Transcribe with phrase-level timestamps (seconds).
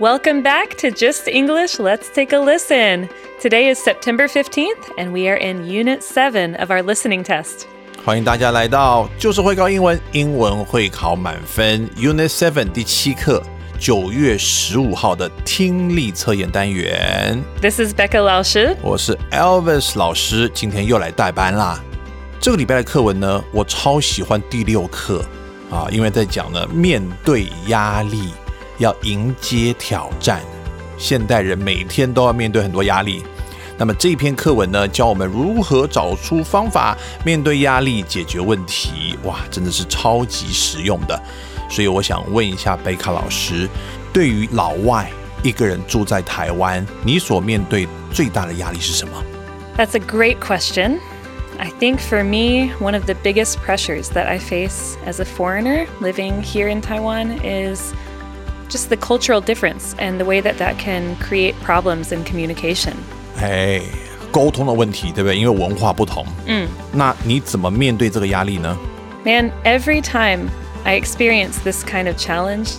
[0.00, 1.78] Welcome back to Just English.
[1.78, 3.08] Let's take a listen.
[3.40, 7.66] Today is September 15th, and we are in Unit 7 of our listening test.
[8.04, 13.42] 欢迎大家来到就是会考英文，英文会考满分 Unit Seven 第七课，
[13.78, 17.42] 九月十五号的听力测验单元。
[17.60, 18.76] This is Becca 老师。
[18.82, 21.82] 我是 Elvis 老师，今天又来代班啦。
[22.38, 25.24] 这个礼拜的课文呢，我超喜欢第六课
[25.70, 28.30] 啊，因为在讲呢，面对压力
[28.80, 30.40] 要迎接挑战。
[30.98, 33.22] 现代人每天都要面对很多压力，
[33.76, 39.18] 那么这篇课文呢，教我们如何找出方法面对压力，解决问题。
[39.24, 41.20] 哇，真的是超级实用的。
[41.68, 43.68] 所以我想问一下贝卡老师，
[44.12, 45.10] 对于老外
[45.42, 49.22] 一个人住在台湾，你所面对最大的压力是什么？
[49.76, 51.00] That's a great question.
[51.58, 55.86] I think for me, one of the biggest pressures that I face as a foreigner
[56.00, 57.92] living here in Taiwan is
[58.70, 62.94] just the cultural difference and the way that that can create problems in communication.
[63.40, 63.80] 哎，
[64.30, 65.36] 沟通的问题，对不对？
[65.36, 66.26] 因为文化不同。
[66.46, 68.76] 嗯，那你怎么面对这个压力呢？
[69.24, 70.50] Man, every time
[70.84, 72.74] I experience this kind of challenge,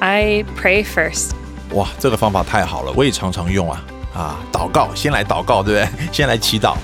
[0.00, 1.32] I pray first.
[1.72, 3.84] 哇，这个方法太好了，我也常常用啊
[4.14, 4.36] 啊！
[4.52, 6.08] 祷告，先来祷告，对不对？
[6.12, 6.76] 先来祈祷。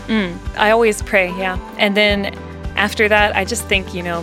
[0.57, 1.59] I always pray, yeah.
[1.79, 2.33] And then
[2.75, 4.23] after that, I just think, you know,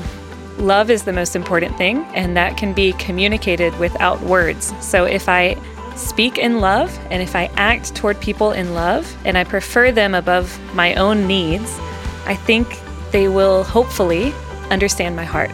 [0.59, 4.73] love is the most important thing, and that can be communicated without words.
[4.79, 5.57] So if I
[5.95, 10.13] speak in love and if I act toward people in love and I prefer them
[10.13, 11.79] above my own needs,
[12.25, 12.67] I think
[13.11, 14.33] they will hopefully
[14.69, 15.51] understand my heart.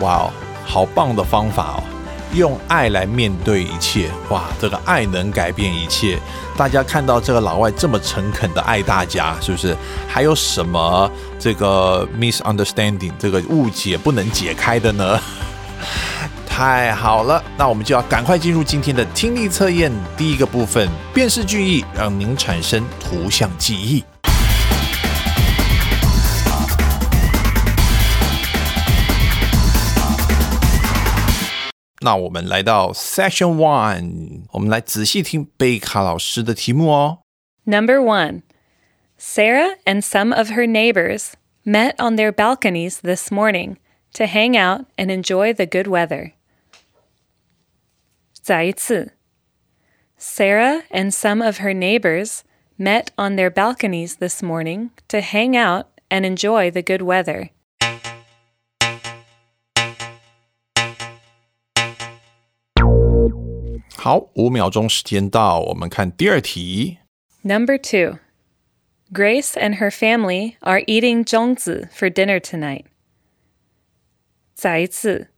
[0.00, 0.32] 哇哦，
[0.64, 1.82] 好棒的方法哦！
[2.33, 6.19] 用爱来面对一切，哇，这个爱能改变一切。
[6.57, 9.75] 大家看到这个老外这么诚恳的爱大家，是不是？
[10.07, 15.19] 还有什么这个 misunderstanding 这个误解不能解开的呢？
[16.47, 24.03] 太好了，那我们就要赶快进入今天的听力测验第一个部分，辨识句意，让您产生图像记忆。
[32.02, 37.20] 那我们来到 Section One，我们来仔细听贝卡老师的题目哦。
[37.64, 38.42] Number one
[39.18, 41.32] Sarah and some of her neighbors
[41.64, 43.76] met on their balconies this morning
[44.14, 46.32] to hang out and enjoy the good weather.
[48.40, 49.14] 再一次
[50.18, 52.42] Sarah and some of her neighbors
[52.78, 57.50] met on their balconies this morning to hang out and enjoy the good weather.
[64.02, 66.98] 好，五秒钟时间到，我们看第二题。
[67.42, 68.18] Number two
[69.12, 72.84] Grace and her family are eating zhongzi for dinner tonight.
[74.54, 75.28] 再一次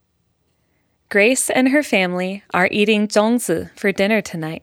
[1.09, 4.63] Grace and her family are eating zhongzi for dinner tonight.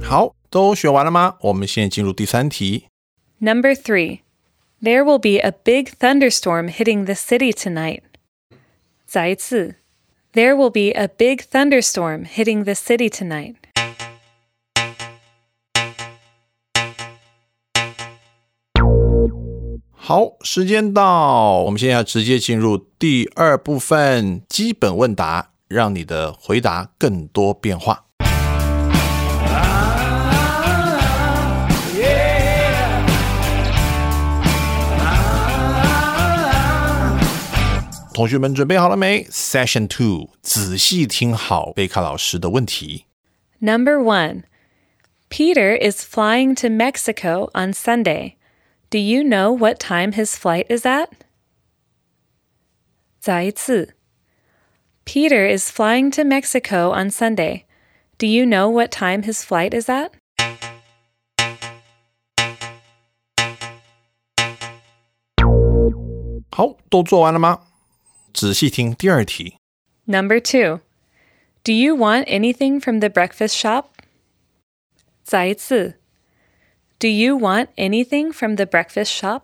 [0.00, 1.36] 好， 都学完了吗？
[1.40, 2.86] 我们现在进入第三题。
[3.40, 4.20] Number three
[4.83, 8.03] There will be a big thunderstorm hitting the city tonight.
[9.07, 9.75] 再次,
[10.33, 13.55] there will be a big thunderstorm hitting the city tonight.
[38.12, 39.24] 同学们准备好了没？
[39.30, 43.04] Session Two，仔细听好贝卡老师的问题。
[43.60, 44.44] Number one
[45.30, 48.34] Peter is flying to Mexico on Sunday.
[48.90, 51.08] Do you know what time his flight is at?
[53.20, 53.94] 再一次
[55.04, 57.64] Peter is flying to Mexico on Sunday.
[58.18, 60.12] Do you know what time his flight is at?
[68.33, 69.57] 仔细听第二题。
[70.05, 70.81] Number two,
[71.63, 73.85] do you want anything from the breakfast shop?
[75.23, 75.99] 再一次
[76.97, 79.43] ，Do you want anything from the breakfast shop?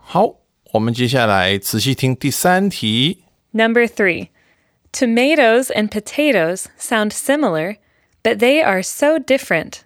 [0.00, 0.38] 好，
[0.72, 3.24] 我们接下来仔细听第三题。
[3.52, 4.30] Number three,
[4.92, 7.76] tomatoes and potatoes sound similar,
[8.22, 9.85] but they are so different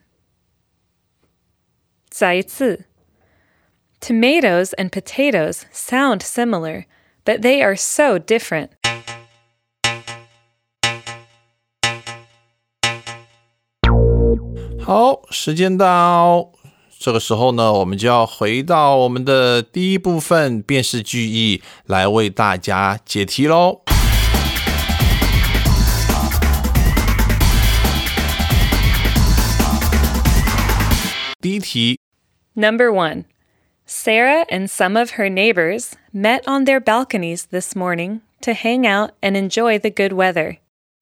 [2.10, 2.86] 再一次
[4.00, 6.86] Tomatoes and potatoes sound similar,
[7.24, 8.70] but they are so different.
[14.80, 16.52] 好，时间到，
[17.00, 23.82] 这个时候呢，我们就要回到我们的第一部分辨识句意，来为大家解题喽。
[31.40, 32.00] 第一题，
[32.56, 33.26] Number one
[33.88, 39.12] Sarah and some of her neighbors met on their balconies this morning to hang out
[39.22, 40.58] and enjoy the good weather.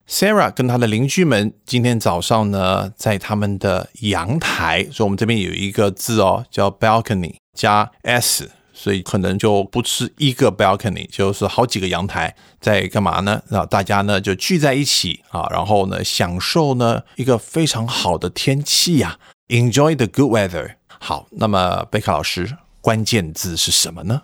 [0.06, 13.42] Sarah 跟她的邻居们今天早上呢，在他们的阳台，所以我们这边有一个字哦，叫 balcony 加 s，所以可能就不是一个 balcony，就是好几个阳台在干嘛呢？
[13.48, 20.76] 然后大家呢就聚在一起啊，然后呢享受呢一个非常好的天气呀、e n j o y the good weather。
[20.88, 24.22] 好，那么贝卡老师，关键字是什么呢？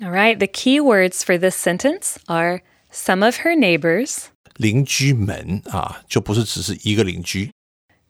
[0.00, 2.62] All right, the key words for this sentence are
[2.92, 4.24] some of her neighbors.
[4.56, 7.50] 邻居们啊，就不是只是一个邻居。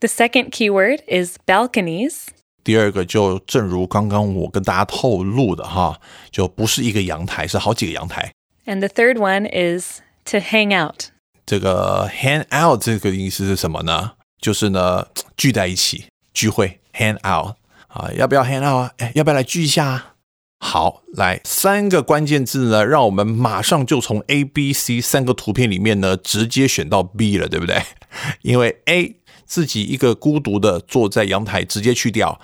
[0.01, 2.27] The second key word is balconies.
[2.65, 8.33] 第二个就正如刚刚我跟大家透露的哈，就不是一个阳台，是好几个阳台。
[8.67, 11.07] And the third one is to hang out.
[11.45, 14.13] 这个 hang out 这个意思是什么呢？
[14.41, 16.07] 就是呢聚在一起
[16.38, 17.56] 聚会 hang out
[17.88, 18.92] 啊，要不要 hang out 啊？
[18.98, 20.14] 哎，要不要来聚一下啊？
[20.60, 27.82] 好，来三个关键字呢，让我们马上就从 A、B、C 三个图片里面呢，直接选到 B 了，对不对？
[28.44, 29.16] 因为 A
[29.48, 32.40] 自己一个孤独的坐在阳台，直接去掉。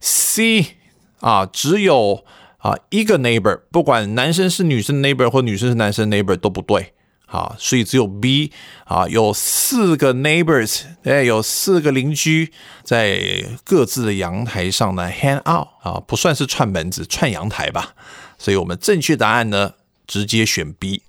[0.00, 0.76] C
[1.20, 2.24] 啊，只有
[2.56, 6.93] 啊一个 neighbor，不管男生是女生 neighbor 或女生是男生 neighbor 都不对。
[7.27, 8.51] 啊，所以只有 B
[8.85, 12.51] 啊，有四个 neighbors，哎，有四个邻居
[12.83, 17.93] 在各自的阳台上呢 hang out 啊，不算是串门子，串阳台吧。
[18.39, 19.73] 所以我们正确答案呢，
[20.07, 21.03] 直接选 B。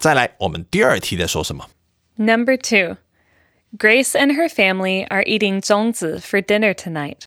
[0.00, 1.66] 再来，我们第二题在说什么？
[2.16, 2.96] Number two
[3.78, 7.18] Grace and her family are eating zongzi for dinner tonight.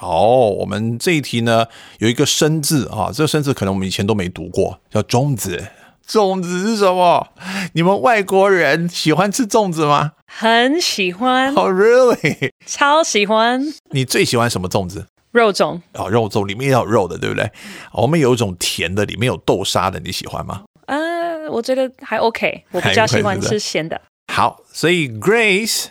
[0.00, 1.66] 哦，我们这一题呢
[1.98, 5.66] 有一个生字啊，这个生字可能我们以前都没读过，叫粽子。
[6.07, 7.27] 粽子是什么？
[7.73, 10.13] 你们外国人喜欢吃粽子吗？
[10.25, 13.61] 很喜欢，哦、r e a l l y 超喜欢，
[13.91, 15.07] 你最喜欢什么粽子？
[15.31, 15.81] 肉粽。
[15.93, 17.51] 哦，肉粽里面要有肉的，对不对？
[17.91, 20.63] 我们有一种甜的，里面有豆沙的，你喜欢吗？
[20.87, 23.99] 呃，我觉得还 OK，我比较喜欢吃咸的。
[24.33, 25.87] 好，所以 Grace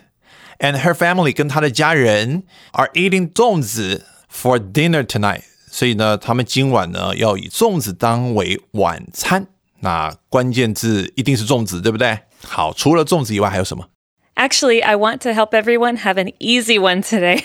[0.59, 5.43] and her family 跟她的家人 are eating 粽子 for dinner tonight。
[5.71, 9.49] 所以呢，他们今晚呢要以粽子当为晚餐。
[9.81, 12.19] 那关键字一定是粽子，对不对？
[12.43, 13.89] 好，除了粽子以外还有什么
[14.35, 17.43] ？Actually, I want to help everyone have an easy one today.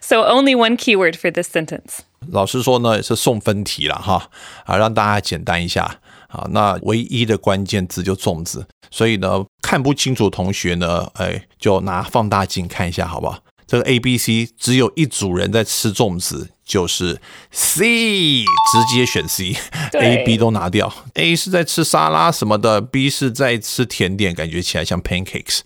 [0.00, 2.00] so only one keyword for this sentence.
[2.28, 4.30] 老师说呢是送分题了哈，
[4.64, 5.98] 啊，让大家简单一下
[6.28, 6.46] 啊。
[6.50, 13.38] 那唯一的关键字就粽子，所以呢看不清楚同学呢，哎，就拿放大镜看一下，好不好？
[13.66, 20.92] 这个 A、B、C 只有一组人在吃粽子，就是 C，直接选 C，A、B 都拿掉。
[21.14, 25.60] A 是在吃沙拉什么的，B 是在吃甜点，感觉起来像 pancakes。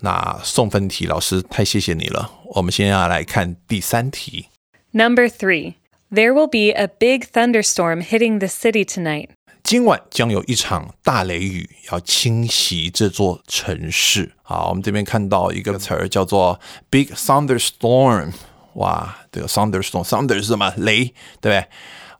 [0.00, 2.30] 那送分题，老师太谢谢你了。
[2.56, 4.46] 我们先要来看第三题。
[4.92, 5.74] Number three.
[6.12, 9.30] There will be a big thunderstorm hitting the city tonight.
[9.64, 14.32] 今晚将有一场大雷雨要侵袭这座城市。
[14.42, 18.30] 好，我们这边看到一个词儿叫做 “big thunderstorm”。
[18.74, 20.70] 哇，这个 thunderstorm，thunder 是什么？
[20.76, 21.64] 雷，对不对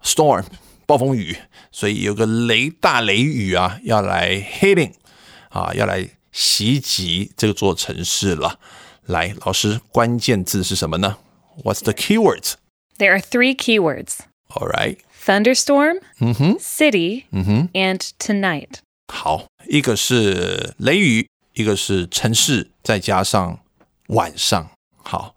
[0.03, 0.43] ？storm
[0.87, 1.37] 暴风雨，
[1.71, 4.95] 所以有个雷大雷雨啊，要来 hitting
[5.51, 8.59] 啊，要来袭击这座城市了。
[9.05, 11.19] 来，老师，关键字是什么呢
[11.63, 12.55] ？What's the keywords?
[12.97, 14.97] There are three keywords All right.
[15.26, 16.00] thunderstorm,
[16.60, 17.24] city,
[17.74, 18.80] and tonight.
[19.12, 23.60] 好，一个是雷雨，一个是城市，再加上
[24.08, 24.70] 晚上。
[25.04, 25.36] 好，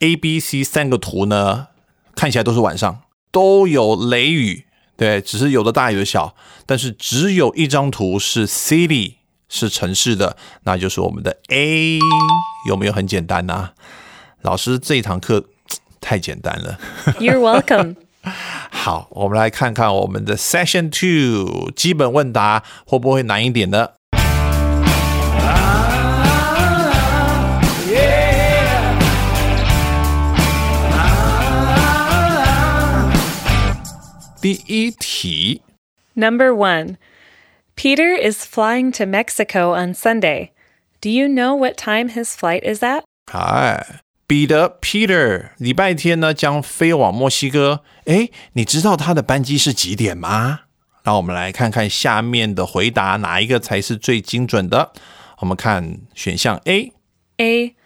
[0.00, 1.68] A、B、C 三个图呢，
[2.14, 6.36] 看起来都是晚上，都有雷雨，对，只是有的大有的小，
[6.66, 9.14] 但是只有一张图是 city
[9.48, 11.98] 是城市的，那就是我们的 A，
[12.68, 13.72] 有没有很简单呐、
[14.42, 15.46] 老师这一堂课
[16.00, 16.78] 太简单了。
[17.18, 17.96] You're welcome.
[18.70, 23.90] 好，我们来看看我们的 Session Two 基本问答会不会难一点呢？
[34.40, 35.62] 第一题
[36.14, 36.96] Number one
[37.76, 40.50] Peter is flying to Mexico on Sunday.
[41.00, 43.04] Do you know what time his flight is at?
[43.32, 47.82] 哎， 彼得 Peter 礼拜天呢将飞往墨西哥。
[48.06, 50.60] 哎，你知道他的班机是几点吗？
[51.02, 54.92] 让我们来看看下面的回答哪一个才是最精准的。
[55.40, 56.92] 我们看选项 A。
[57.36, 57.76] A.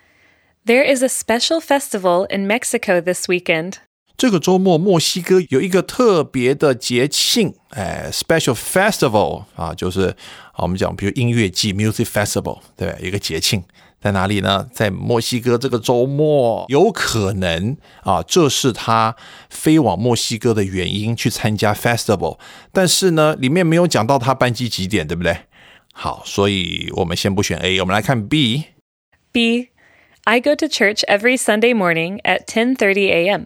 [0.64, 3.78] There is a special festival in Mexico this weekend.
[4.15, 10.15] 这个周末墨西哥有一个特别的节庆，哎，special festival 啊，就是，
[10.57, 12.95] 我们讲比如音乐季 music festival，对？
[13.01, 13.63] 一个节庆
[13.99, 14.67] 在哪里呢？
[14.71, 19.15] 在墨西哥这个周末，有可能啊，这是他
[19.49, 22.37] 飞往墨西哥的原因，去参加 festival。
[22.71, 25.35] 但是呢，里面没有讲到他班机几点，对不对？
[25.91, 28.65] 好，所以我们先不选 A，我们来看 B。
[29.31, 29.69] B.
[30.25, 33.43] I go to church every Sunday morning at 10:30 a.m.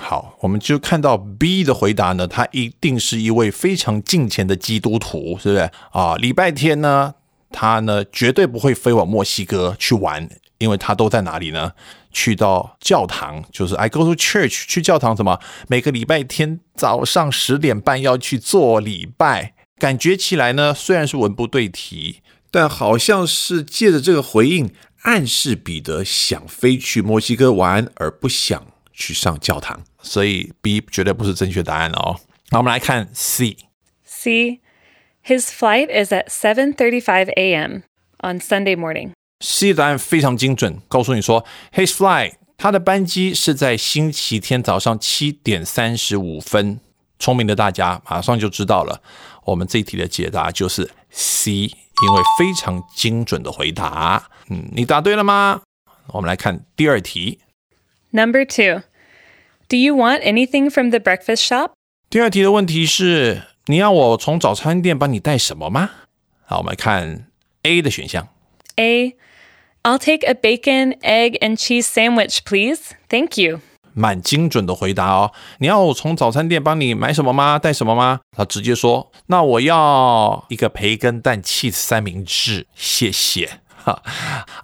[0.00, 6.14] 好，我们就看到 B 的回答呢，他一定是一位非常敬虔的基督徒，是不是啊？
[6.16, 7.14] 礼拜天呢，
[7.50, 10.28] 他呢绝对不会飞往墨西哥去玩，
[10.58, 11.72] 因为他都在哪里呢？
[12.10, 15.38] 去到教堂，就是 I go to church，去教堂什么？
[15.68, 19.54] 每个礼拜天早上十点半要去做礼拜。
[19.78, 24.70] 感觉起来呢，虽然是文不对题，但好像是借着这个回应，
[25.02, 29.82] 暗示彼得想飞去墨西哥玩，而不想去上教堂。
[30.01, 32.19] 所以 B 绝对不是正确答案哦。
[32.49, 33.57] 那我们来看 C。
[34.03, 34.59] C.
[35.25, 37.81] His flight is at 7:35 a.m.
[38.19, 39.11] on Sunday morning.
[39.39, 46.79] C 的答案非常精准，告诉你说，His flight，他的班机是在星期天早上七点三十五分。
[47.19, 49.01] 聪明的大家马上就知道了，
[49.45, 54.29] 我们这一题的解答就是 C，因为非常精准的回答。
[54.49, 55.61] 嗯，你答对了吗？
[56.07, 57.39] 我们来看第二题。
[58.11, 58.83] Number 2.
[59.67, 61.71] Do you want anything from the breakfast shop?
[62.09, 65.89] 第二题的问题是：你要我从早餐店帮你带什么吗？
[66.45, 67.27] 好，我们来看
[67.63, 68.27] A 的选项。
[68.75, 69.15] A.
[69.83, 72.91] I'll take a bacon, egg, and cheese sandwich, please.
[73.09, 73.59] Thank you.
[73.93, 75.31] 蛮精准的回答哦。
[75.59, 77.59] 你要我从早餐店帮你买什么吗？
[77.59, 78.21] 带什么吗？
[78.35, 84.01] 他直接说：“那我要一个培根蛋 cheese 三明治，谢谢。”哈，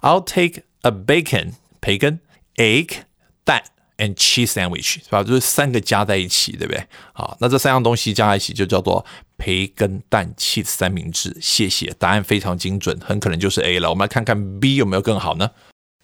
[0.00, 2.20] I'll take a bacon 培根
[2.56, 3.02] egg
[3.44, 3.62] 蛋
[3.97, 5.23] and cheese sandwich 是吧？
[5.23, 6.85] 就是三个加在一起，对不对？
[7.13, 9.05] 好，那这三样东西加在一起就叫做
[9.37, 11.93] 培根蛋 cheese 三明治，谢谢。
[11.97, 13.89] 答案非常精准，很可能就是 A 了。
[13.89, 15.51] 我们来看看 B 有没有更好呢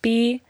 [0.02, 0.42] ？B.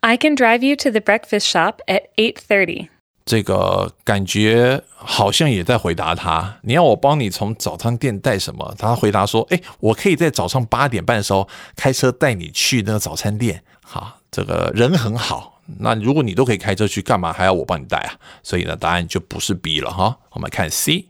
[0.00, 2.88] I can drive you to the breakfast shop at 8:30.
[3.24, 6.58] 这个感觉好像也在回答他。
[6.62, 8.74] 你要我帮你从早餐店带什么？
[8.78, 15.53] 他回答说：“哎，我可以在早上八点半的时候开车带你去那个早餐店。”好，这个人很好。
[15.79, 18.13] 那如果你都可以开车去，干嘛还要我帮你带啊？
[18.41, 20.17] 所以呢，答案就不是 B 了哈。
[20.31, 21.09] 我们看 C。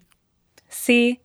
[0.70, 1.20] C.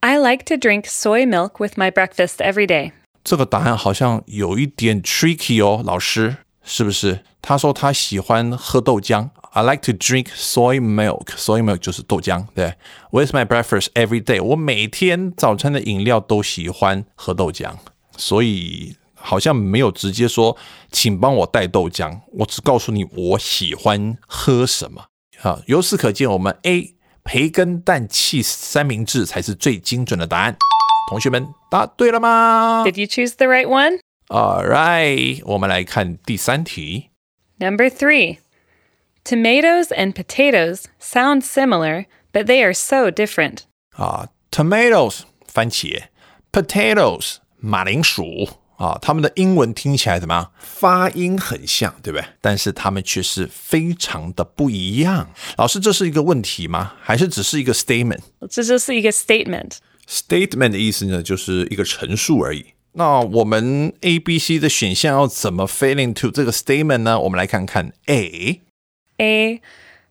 [0.00, 2.92] I like to drink soy milk with my breakfast every day.
[3.22, 7.20] 这个答案好像有一点 tricky 哦，老师是不是？
[7.40, 12.74] 他说他喜欢喝豆浆，I like to drink soy milk。soy milk 就是豆浆，对。
[13.10, 17.74] With my breakfast every day，我每天早餐的饮料都喜欢喝豆浆，
[18.16, 20.55] 所以 好像没有直接说，
[20.91, 22.21] 请帮我带豆浆。
[22.33, 25.07] 我只告诉你我喜欢喝什么。
[25.41, 30.57] 啊，由此可见，我们 A 培根蛋 cheese 三明治才是最精准的答案。
[31.09, 33.99] 同学们答对了吗？Did you choose the right one?
[34.27, 37.11] All right，我们来看第三题。
[37.59, 38.39] Number three.
[39.23, 43.63] Tomatoes and potatoes sound similar, but they are so different.
[43.95, 45.21] 啊，tomatoes
[45.51, 46.03] 番茄
[46.51, 50.51] ，potatoes 马铃薯啊，他们的英文听起来怎么样？
[50.59, 52.25] 发音很像，对不对？
[52.39, 55.29] 但是他们却是非常的不一样。
[55.57, 56.93] 老师，这是一个问题吗？
[57.01, 59.79] 还是只是一个 statement？statement 这就是一个 statement.
[60.71, 62.67] 的意思呢，就是一个陈述而已。
[62.93, 67.19] 那我们 A、B、C 的选项要怎么 fit into 这个 statement 呢？
[67.19, 68.61] 我们来看看 A。
[69.17, 69.61] A.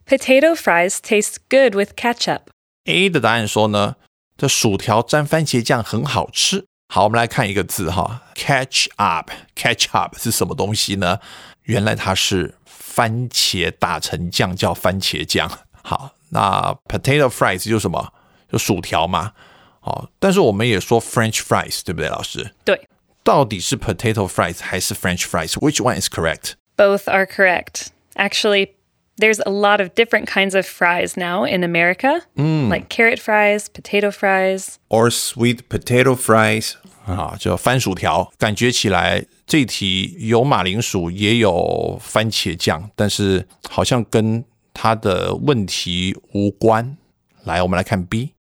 [0.07, 2.43] Potato fries taste good with ketchup.
[2.85, 3.97] A 的答案说呢，
[4.37, 6.67] 这薯条沾番茄酱很好吃。
[6.89, 9.31] 好，我们来看一个字哈，catch up。
[9.55, 11.19] catch up 是什么东西呢？
[11.65, 15.51] 原来它是番茄打成酱，叫番茄酱。
[15.83, 18.13] 好，那 potato fries 就是什么？
[18.51, 19.33] 就薯条嘛。
[19.81, 22.55] 好，但是我们也说 French fries，对不对，老师？
[22.65, 22.89] 对，
[23.25, 27.89] 到底是 potato fries 还是 French fries？Which one is correct？both are correct.
[28.15, 28.76] Actually,
[29.18, 34.12] there's a lot of different kinds of fries now in America, like carrot fries, potato
[34.12, 34.78] fries.
[34.90, 36.74] or sweet potato fries
[37.06, 38.32] 啊，就番薯条。
[38.38, 46.98] 感觉起来这题有马铃薯，也有番茄酱，但是好像跟它的问题无关。
[47.44, 48.34] 来，我们来看 B。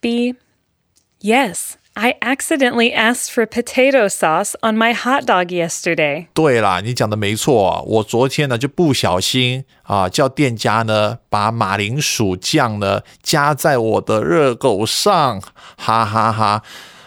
[0.00, 0.34] B.
[1.20, 6.28] Yes, I accidentally asked for potato sauce on my hot dog yesterday.
[6.32, 15.42] 对啦，你讲的没错啊，我昨天呢就不小心啊，叫店家呢把马铃薯酱呢加在我的热狗上，
[15.76, 16.62] 哈哈哈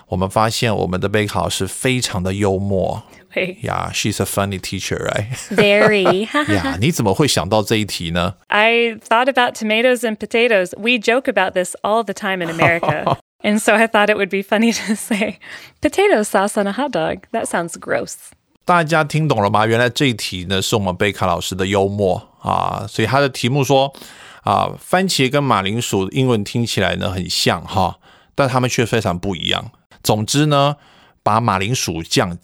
[0.09, 3.01] 我们发现我们的贝卡老师非常的幽默
[3.33, 5.35] Wait, 呀、yeah,，She's a funny teacher, right？
[5.49, 6.27] very.
[6.53, 8.35] 呀你怎么会想到这一题呢？
[8.47, 10.73] I thought about tomatoes and potatoes.
[10.77, 13.17] We joke about this all the time in America.
[13.43, 15.39] and so I thought it would be funny to say
[15.81, 17.27] potato sauce on a hot dog.
[17.31, 18.15] That sounds gross.
[18.65, 19.65] 大家听懂了吗？
[19.65, 23.93] 原来这一题呢是我们贝卡老师的幽默啊，所以他的题目说
[24.43, 27.99] 啊，番茄跟马铃薯英文听起来呢很像哈，
[28.33, 29.71] 但它们却非常不一样。
[30.03, 30.77] 总之呢，
[31.23, 32.37] 把马铃薯酱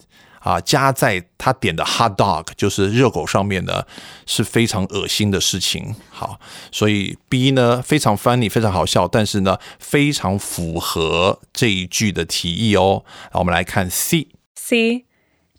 [0.47, 3.83] 啊加在他点的 hot dog 就是热狗上面呢，
[4.25, 5.93] 是非常恶心的事情。
[6.09, 6.39] 好，
[6.71, 13.03] 所以 B 呢非常 funny，非常好笑，但是呢非常符合这一句的提议哦。
[13.33, 14.29] 那我们来看 C。
[14.55, 15.05] C.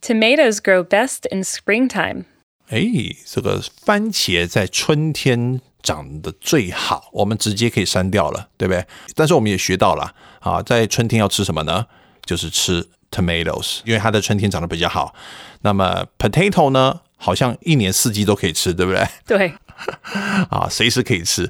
[0.01, 2.25] Tomatoes grow best in springtime.
[2.69, 2.81] 哎，
[3.27, 8.87] 这个番茄在春天长得最好，我们直接可以删掉了，对不对？
[9.15, 11.87] 但是我们也学到了啊，在春天要吃什么呢？
[12.25, 15.15] 就是吃 tomatoes，因为它的春天长得比较好。
[15.63, 19.07] 那么 potato 呢，好像一年四季都可以吃，对不对？
[19.27, 19.53] 对。
[20.51, 21.49] 啊，随时可以吃。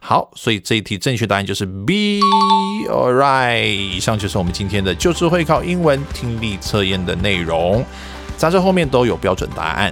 [0.00, 2.20] 好，所以这一题正确答案就是 B。
[2.90, 7.82] All right，以上就是我们今天的就是会考英文听力测验的内容，
[8.36, 9.90] 杂志后面都有标准答案。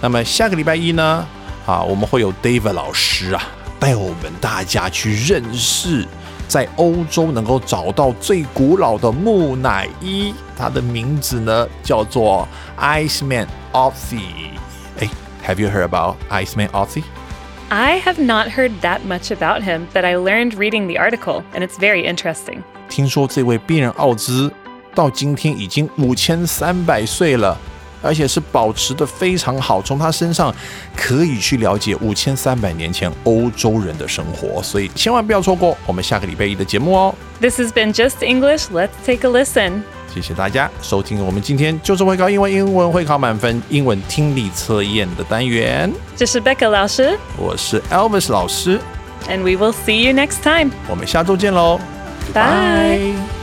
[0.00, 1.26] 那么下个礼拜一呢，
[1.66, 3.42] 啊，我们会有 David 老师啊，
[3.80, 6.06] 带我们大家去认识
[6.48, 12.48] 在欧洲能够找到最古老的木乃伊，它的名字呢叫做
[12.80, 14.56] Iceman Ozzy。
[14.98, 15.08] 哎
[15.46, 20.54] ，Have you heard about Iceman Ozzy？I have not heard that much about him, but I learned
[20.54, 22.62] reading the article, and it's very interesting.
[22.88, 24.50] 听说这位病人奥兹
[24.94, 27.58] 到今天已经五千三百岁了，
[28.02, 29.80] 而且是保持的非常好。
[29.82, 30.54] 从他身上
[30.96, 37.14] 可以去了解五千三百年前欧洲人的生活，所以千万不要错过我们下个礼拜一的节目哦。
[37.40, 38.66] This has been Just English.
[38.72, 39.82] Let's take a listen.
[40.12, 45.92] 谢谢大家收听我们今天就是会考英文，英文会考满分，英文听力测验的单元。
[46.16, 48.80] 这是 Becca 老师我是 Elvis 老师
[49.28, 50.70] ，and we will see you next time.
[50.88, 51.78] 我们下周见喽.
[52.32, 53.37] Bye